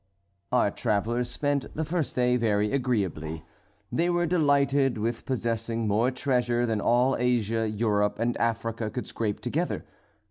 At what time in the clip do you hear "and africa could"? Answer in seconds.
8.17-9.05